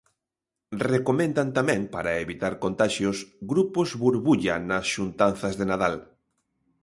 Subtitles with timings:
[0.91, 3.17] Recomendan tamén, para evitar contaxios,
[3.51, 5.95] grupos burbulla nas xuntanzas de Nadal.